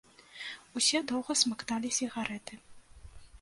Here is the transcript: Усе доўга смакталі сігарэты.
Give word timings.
Усе 0.79 1.01
доўга 1.11 1.31
смакталі 1.43 1.93
сігарэты. 1.99 2.59